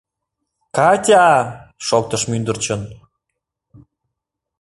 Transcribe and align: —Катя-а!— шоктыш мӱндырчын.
—Катя-а!— 0.75 1.37
шоктыш 1.87 2.21
мӱндырчын. 2.29 2.81